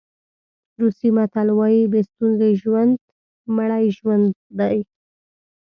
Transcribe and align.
روسي 0.81 1.09
متل 1.17 1.47
وایي 1.59 1.83
بې 1.91 2.01
ستونزې 2.09 2.49
ژوند 2.61 2.95
مړی 3.55 3.85
ژوند 3.97 4.27
دی. 4.59 4.77